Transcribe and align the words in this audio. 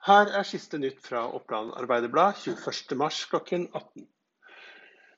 Her 0.00 0.30
er 0.32 0.46
siste 0.48 0.78
nytt 0.80 1.02
fra 1.04 1.26
Oppland 1.36 1.74
Arbeiderblad 1.76 2.38
21.3 2.40 3.26
klokken 3.28 3.66
18. 3.68 4.06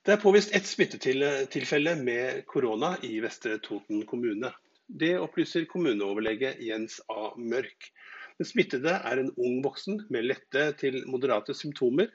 Det 0.03 0.17
er 0.17 0.19
påvist 0.19 0.57
ett 0.59 0.67
smittetilfelle 0.67 1.93
med 2.01 2.41
korona 2.51 2.97
i 3.07 3.21
Vestre 3.23 3.61
Toten 3.63 4.01
kommune. 4.11 4.51
Det 4.91 5.13
opplyser 5.23 5.69
kommuneoverlege 5.71 6.57
Jens 6.67 6.99
A. 7.07 7.31
Mørk. 7.39 7.93
Den 8.43 8.51
smittede 8.51 8.97
er 8.99 9.23
en 9.23 9.31
ung 9.37 9.63
voksen 9.63 10.03
med 10.11 10.27
lette 10.27 10.67
til 10.83 10.99
moderate 11.07 11.55
symptomer. 11.55 12.11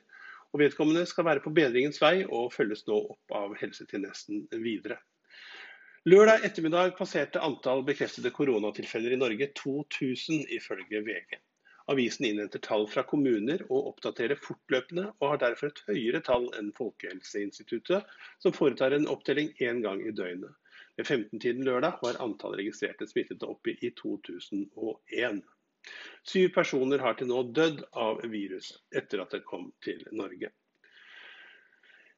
og 0.52 0.60
Vedkommende 0.60 1.08
skal 1.08 1.24
være 1.32 1.48
på 1.48 1.56
bedringens 1.56 2.04
vei 2.04 2.26
og 2.28 2.52
følges 2.52 2.84
nå 2.92 3.00
opp 3.16 3.32
av 3.46 3.56
helsetjenesten 3.64 4.44
videre. 4.60 5.00
Lørdag 6.04 6.44
ettermiddag 6.44 6.98
passerte 7.00 7.40
antall 7.40 7.88
bekreftede 7.88 8.36
koronatilfeller 8.36 9.16
i 9.16 9.24
Norge 9.24 9.54
2000, 9.56 10.50
ifølge 10.52 11.08
VG. 11.08 11.40
Avisen 11.88 12.26
innhenter 12.28 12.60
tall 12.60 12.84
fra 12.92 13.04
kommuner 13.08 13.62
og 13.70 13.86
oppdaterer 13.94 14.40
fortløpende, 14.44 15.06
og 15.22 15.30
har 15.32 15.40
derfor 15.44 15.70
et 15.72 15.84
høyere 15.88 16.20
tall 16.28 16.50
enn 16.60 16.74
Folkehelseinstituttet, 16.76 18.10
som 18.44 18.56
foretar 18.56 18.96
en 18.98 19.08
opptelling 19.14 19.54
én 19.64 19.80
gang 19.86 20.04
i 20.04 20.12
døgnet. 20.12 20.52
Ved 21.00 21.08
15-tiden 21.08 21.64
lørdag 21.64 22.02
var 22.04 22.20
antall 22.26 22.58
registrerte 22.60 23.08
smittede 23.08 23.48
oppe 23.48 23.78
i 23.80 23.94
2001. 24.02 25.40
Syv 26.28 26.50
personer 26.58 27.00
har 27.06 27.16
til 27.16 27.32
nå 27.32 27.46
dødd 27.56 27.86
av 27.96 28.20
virus 28.36 28.74
etter 28.92 29.24
at 29.24 29.38
det 29.38 29.46
kom 29.48 29.70
til 29.86 30.04
Norge. 30.12 30.52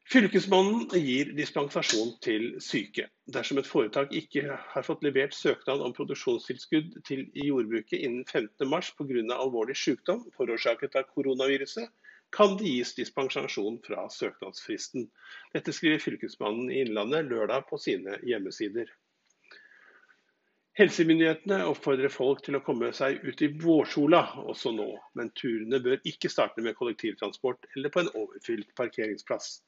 Fylkesmannen 0.10 0.88
gir 1.06 1.28
dispensasjon 1.38 2.16
til 2.26 2.46
syke. 2.66 3.04
Dersom 3.30 3.60
et 3.62 3.68
foretak 3.70 4.16
ikke 4.18 4.56
har 4.72 4.86
fått 4.88 5.04
levert 5.06 5.36
søknad 5.38 5.84
om 5.86 5.94
produksjonstilskudd 5.94 6.96
til 7.06 7.28
jordbruket 7.38 8.02
innen 8.08 8.24
15.3 8.26 8.96
pga. 8.98 9.36
alvorlig 9.36 9.76
sykdom 9.78 10.24
forårsaket 10.34 10.98
av 10.98 11.06
koronaviruset, 11.14 11.94
kan 12.34 12.58
det 12.58 12.72
gis 12.72 12.96
dispensasjon 12.98 13.78
fra 13.86 14.08
søknadsfristen. 14.10 15.06
Dette 15.54 15.78
skriver 15.78 16.02
Fylkesmannen 16.02 16.74
i 16.74 16.82
Innlandet 16.88 17.30
lørdag 17.30 17.70
på 17.70 17.78
sine 17.78 18.18
hjemmesider. 18.26 18.90
Helsemyndighetene 20.82 21.62
oppfordrer 21.70 22.10
folk 22.10 22.42
til 22.42 22.58
å 22.58 22.66
komme 22.66 22.90
seg 22.98 23.22
ut 23.30 23.46
i 23.46 23.54
vårsola 23.62 24.26
også 24.42 24.74
nå, 24.74 24.90
men 25.14 25.30
turene 25.38 25.84
bør 25.86 26.02
ikke 26.02 26.34
starte 26.34 26.66
med 26.66 26.82
kollektivtransport 26.82 27.70
eller 27.76 27.94
på 27.94 28.08
en 28.08 28.16
overfylt 28.16 28.74
parkeringsplass. 28.80 29.60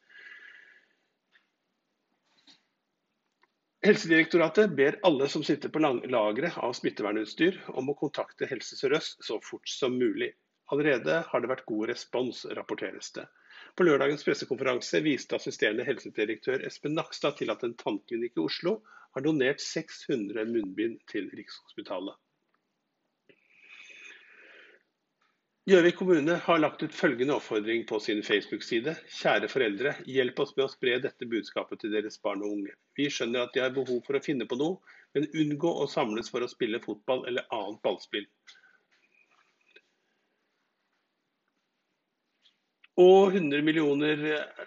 Helsedirektoratet 3.82 4.76
ber 4.78 5.00
alle 5.02 5.26
som 5.28 5.44
sitter 5.44 5.70
på 5.74 5.80
lagre 5.82 6.52
av 6.68 6.74
smittevernutstyr 6.78 7.56
om 7.82 7.88
å 7.90 7.96
kontakte 7.98 8.46
Helse 8.46 8.76
Sør-Øst 8.78 9.24
så 9.26 9.40
fort 9.42 9.72
som 9.74 9.96
mulig. 9.98 10.28
Allerede 10.70 11.16
har 11.32 11.42
det 11.42 11.50
vært 11.50 11.66
god 11.72 11.90
respons, 11.90 12.44
rapporteres 12.60 13.10
det. 13.16 13.26
På 13.74 13.88
lørdagens 13.88 14.22
pressekonferanse 14.28 15.02
viste 15.02 15.40
assisterende 15.40 15.88
helsedirektør 15.88 16.62
Espen 16.70 16.94
Nakstad 16.94 17.40
til 17.42 17.50
at 17.50 17.66
en 17.66 17.74
tannklinikk 17.82 18.38
i 18.38 18.46
Oslo 18.46 18.76
har 19.16 19.26
donert 19.26 19.66
600 19.66 20.46
munnbind 20.54 21.02
til 21.10 21.34
Rikshospitalet. 21.34 22.22
Gjøvik 25.70 26.00
kommune 26.00 26.36
har 26.42 26.58
lagt 26.58 26.82
ut 26.82 26.96
følgende 26.98 27.36
oppfordring 27.38 27.84
på 27.90 28.00
sin 28.02 28.24
Facebook-side. 28.26 28.96
Kjære 29.14 29.50
foreldre, 29.52 29.92
hjelp 30.10 30.40
oss 30.42 30.56
med 30.56 30.64
å 30.66 30.72
spre 30.72 30.96
dette 31.04 31.28
budskapet 31.30 31.84
til 31.84 31.94
deres 31.94 32.18
barn 32.24 32.42
og 32.42 32.56
unge. 32.56 32.74
Vi 32.98 33.06
skjønner 33.14 33.46
at 33.46 33.54
de 33.54 33.62
har 33.62 33.76
behov 33.76 34.00
for 34.08 34.18
å 34.18 34.24
finne 34.26 34.48
på 34.50 34.58
noe, 34.58 34.80
men 35.14 35.30
unngå 35.44 35.76
å 35.84 35.86
samles 35.92 36.34
for 36.34 36.42
å 36.42 36.50
spille 36.50 36.82
fotball 36.82 37.28
eller 37.30 37.46
annet 37.54 37.78
ballspill. 37.86 38.26
Og 43.00 43.32
100 43.32 43.64
millioner 43.64 44.24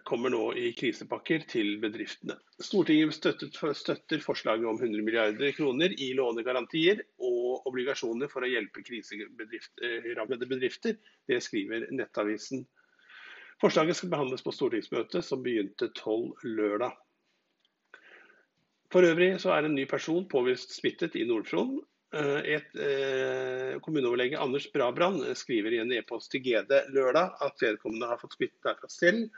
kommer 0.08 0.32
nå 0.32 0.54
i 0.56 0.70
krisepakker 0.72 1.42
til 1.50 1.74
bedriftene. 1.82 2.38
Stortinget 2.56 3.12
støtter 3.12 4.22
forslaget 4.24 4.64
om 4.64 4.78
100 4.80 5.04
milliarder 5.04 5.52
kroner 5.52 5.92
i 5.92 6.14
lånegarantier 6.16 7.02
og 7.20 7.68
obligasjoner 7.68 8.32
for 8.32 8.46
å 8.46 8.48
hjelpe 8.48 8.80
kriserammede 8.86 10.48
bedrifter. 10.48 10.96
Det 11.28 11.42
skriver 11.44 11.90
Nettavisen. 11.92 12.64
Forslaget 13.60 14.00
skal 14.00 14.14
behandles 14.16 14.42
på 14.42 14.56
stortingsmøtet 14.56 15.24
som 15.24 15.44
begynte 15.44 15.92
12 15.92 16.48
lørdag. 16.56 16.96
For 18.92 19.04
øvrig 19.04 19.34
så 19.42 19.52
er 19.52 19.66
en 19.66 19.76
ny 19.76 19.84
person 19.90 20.24
påvist 20.30 20.72
smittet 20.72 21.16
i 21.18 21.26
Nord-Fron. 21.28 21.76
Eh, 22.14 22.40
et 22.56 22.76
eh, 22.78 23.74
Kommuneoverlege 23.82 24.38
Anders 24.38 24.68
Brabrand 24.72 25.24
skriver 25.38 25.74
i 25.74 25.82
en 25.82 25.92
e-post 25.96 26.30
til 26.30 26.44
GD 26.44 26.76
lørdag 26.94 27.34
at 27.42 27.64
vedkommende 27.64 28.10
har 28.10 28.20
fått 28.22 28.38
smitte 28.38 28.62
derfra 28.66 28.90
selv. 28.92 29.28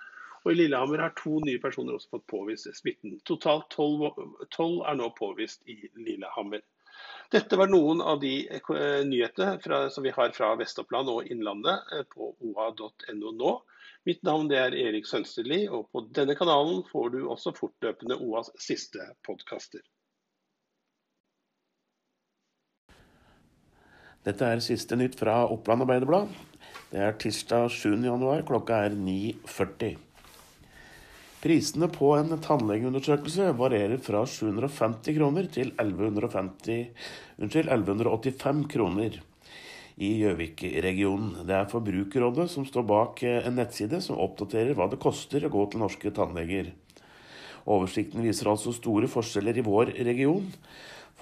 Og 0.44 0.53
I 0.53 0.59
Lillehammer 0.60 1.00
har 1.03 1.14
to 1.19 1.41
nye 1.42 1.59
personer 1.62 1.97
også 1.97 2.12
fått 2.19 2.26
påvist 2.31 2.69
smitten. 2.76 3.16
Totalt 3.26 3.66
tolv 3.72 4.84
er 4.87 4.98
nå 5.00 5.09
påvist 5.16 5.64
i 5.66 5.81
Lillehammer. 5.97 6.62
Dette 7.34 7.56
var 7.59 7.66
noen 7.72 8.00
av 8.00 8.20
de 8.22 8.34
eh, 8.47 9.00
nyhetene 9.08 9.56
fra, 9.64 9.81
som 9.91 10.04
vi 10.06 10.12
har 10.14 10.31
fra 10.37 10.53
Vest-Oppland 10.60 11.10
og 11.10 11.32
Innlandet 11.32 11.91
eh, 11.97 12.04
på 12.12 12.31
oa.no 12.38 13.32
nå. 13.41 13.56
Mitt 14.06 14.22
navn 14.28 14.53
er 14.54 14.76
Erik 14.78 15.08
Sønsterli, 15.10 15.64
og 15.66 15.88
på 15.91 16.04
denne 16.14 16.37
kanalen 16.38 16.84
får 16.93 17.10
du 17.16 17.20
også 17.25 17.56
fortløpende 17.56 18.20
OAs 18.22 18.53
siste 18.62 19.08
podkaster. 19.26 19.82
Dette 24.26 24.42
er 24.42 24.59
siste 24.59 24.97
nytt 24.98 25.14
fra 25.20 25.44
Oppland 25.47 25.84
Arbeiderblad. 25.84 26.32
Det 26.91 26.98
er 26.98 27.12
tirsdag 27.14 27.69
7. 27.70 27.92
januar, 28.09 28.41
Klokka 28.48 28.81
er 28.88 28.97
9.40. 28.98 29.92
Prisene 31.44 31.87
på 31.94 32.09
en 32.16 32.34
tannlegeundersøkelse 32.42 33.53
varierer 33.54 34.03
fra 34.03 34.25
750 34.26 35.14
kroner 35.14 35.47
til 35.54 35.70
1150, 35.76 36.88
unnskyld, 37.38 37.70
1185 37.70 38.64
kroner 38.72 39.20
i 39.94 40.10
Gjøvik-regionen. 40.25 41.47
Det 41.47 41.54
er 41.60 41.70
Forbrukerrådet 41.70 42.48
som 42.50 42.66
står 42.66 42.88
bak 42.91 43.22
en 43.31 43.60
nettside 43.60 44.03
som 44.03 44.19
oppdaterer 44.26 44.75
hva 44.75 44.91
det 44.91 44.98
koster 45.06 45.47
å 45.47 45.53
gå 45.54 45.69
til 45.70 45.87
norske 45.87 46.10
tannleger. 46.19 46.75
Oversikten 47.62 48.26
viser 48.26 48.50
altså 48.50 48.75
store 48.75 49.06
forskjeller 49.06 49.62
i 49.62 49.66
vår 49.70 49.94
region. 50.10 50.50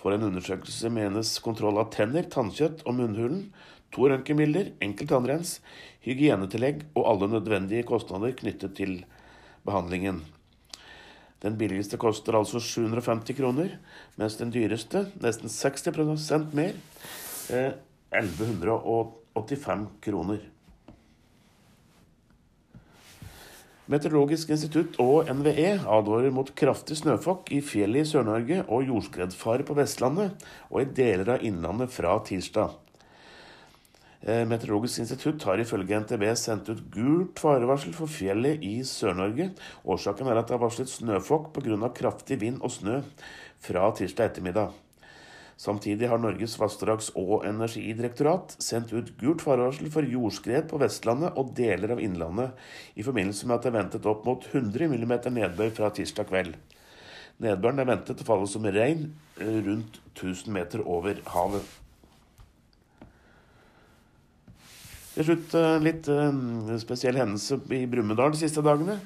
For 0.05 0.13
en 0.13 0.27
undersøkelse 0.27 0.91
menes 0.93 1.31
kontroll 1.41 1.79
av 1.81 1.87
tenner, 1.95 2.27
tannkjøtt 2.29 2.83
og 2.85 2.93
munnhulen, 2.99 3.47
to 3.89 4.05
røntgenbilder, 4.11 4.75
enkel 4.85 5.09
tannrens, 5.09 5.63
hygienetillegg 6.05 6.83
og 6.93 7.07
alle 7.09 7.31
nødvendige 7.33 7.87
kostnader 7.89 8.35
knyttet 8.37 8.77
til 8.77 8.99
behandlingen. 9.65 10.21
Den 11.41 11.57
billigste 11.57 11.97
koster 12.01 12.37
altså 12.37 12.61
750 12.61 13.33
kroner, 13.39 13.81
mens 14.21 14.37
den 14.37 14.53
dyreste, 14.53 15.07
nesten 15.25 15.49
60% 15.49 16.53
mer, 16.53 16.77
1185 18.13 19.89
kroner. 20.05 20.45
Meteorologisk 23.85 24.49
institutt 24.55 24.95
og 25.03 25.29
NVE 25.29 25.75
advarer 25.93 26.33
mot 26.33 26.49
kraftig 26.57 26.97
snøfokk 27.03 27.51
i 27.53 27.59
fjellet 27.61 28.07
i 28.07 28.09
Sør-Norge 28.09 28.63
og 28.73 28.87
jordskredfare 28.89 29.67
på 29.69 29.77
Vestlandet 29.77 30.47
og 30.71 30.79
i 30.81 30.87
deler 30.97 31.35
av 31.35 31.45
Innlandet 31.45 31.93
fra 31.93 32.15
tirsdag. 32.25 32.79
Eh, 34.25 34.47
Meteorologisk 34.49 35.03
institutt 35.05 35.45
har 35.45 35.61
ifølge 35.61 36.01
NTB 36.01 36.25
sendt 36.41 36.71
ut 36.73 36.81
gult 36.95 37.43
farevarsel 37.45 37.93
for 37.93 38.09
fjellet 38.09 38.65
i 38.65 38.79
Sør-Norge. 38.89 39.51
Årsaken 39.85 40.33
er 40.33 40.41
at 40.41 40.49
det 40.49 40.57
har 40.57 40.65
varslet 40.65 40.89
snøfokk 40.89 41.53
pga. 41.53 41.93
kraftig 41.93 42.41
vind 42.41 42.65
og 42.65 42.73
snø 42.73 43.03
fra 43.61 43.91
tirsdag 43.93 44.33
ettermiddag. 44.33 44.73
Samtidig 45.57 46.09
har 46.11 46.19
Norges 46.19 46.57
vassdrags- 46.59 47.13
og 47.15 47.45
energidirektorat 47.47 48.57
sendt 48.59 48.93
ut 48.93 49.13
gult 49.21 49.45
farevarsel 49.45 49.91
for 49.93 50.07
jordskred 50.07 50.67
på 50.71 50.81
Vestlandet 50.83 51.39
og 51.39 51.53
deler 51.55 51.95
av 51.95 52.03
Innlandet 52.03 52.59
i 52.99 53.07
forbindelse 53.07 53.47
med 53.47 53.57
at 53.57 53.67
det 53.67 53.71
er 53.71 53.79
ventet 53.79 54.09
opp 54.11 54.27
mot 54.27 54.49
100 54.51 54.91
mm 54.91 55.15
nedbør 55.37 55.71
fra 55.77 55.93
tirsdag 55.95 56.27
kveld. 56.33 56.59
Nedbøren 57.43 57.83
er 57.83 57.89
ventet 57.89 58.21
å 58.23 58.27
falle 58.27 58.51
som 58.51 58.67
regn 58.67 59.09
eh, 59.39 59.61
rundt 59.67 59.99
1000 60.17 60.53
meter 60.55 60.83
over 60.87 61.23
havet. 61.35 61.73
Til 65.15 65.29
slutt 65.29 65.55
eh, 65.59 65.79
litt 65.83 66.11
eh, 66.11 66.77
spesiell 66.83 67.19
hendelse 67.19 67.61
i 67.75 67.85
Brumunddal 67.91 68.35
de 68.35 68.43
siste 68.43 68.63
dagene. 68.67 68.99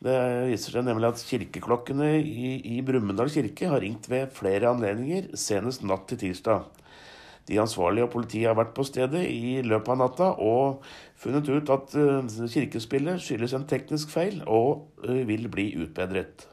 Det 0.00 0.16
viser 0.48 0.72
seg 0.72 0.86
nemlig 0.86 1.10
at 1.10 1.22
kirkeklokkene 1.28 2.14
i, 2.24 2.54
i 2.76 2.80
Brumunddal 2.84 3.28
kirke 3.32 3.68
har 3.68 3.82
ringt 3.84 4.08
ved 4.08 4.32
flere 4.32 4.70
anledninger, 4.72 5.34
senest 5.36 5.84
natt 5.84 6.06
til 6.08 6.22
tirsdag. 6.22 6.70
De 7.50 7.58
ansvarlige 7.60 8.06
og 8.06 8.12
politiet 8.14 8.48
har 8.48 8.56
vært 8.56 8.72
på 8.76 8.84
stedet 8.86 9.24
i 9.28 9.58
løpet 9.66 9.92
av 9.92 9.98
natta 10.00 10.28
og 10.40 10.86
funnet 11.20 11.48
ut 11.50 11.72
at 11.74 11.96
uh, 11.98 12.46
kirkespillet 12.52 13.20
skyldes 13.24 13.56
en 13.56 13.66
teknisk 13.68 14.12
feil 14.12 14.40
og 14.46 14.86
uh, 15.04 15.20
vil 15.28 15.48
bli 15.52 15.72
utbedret. 15.82 16.46